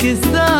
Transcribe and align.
किस्सा 0.00 0.55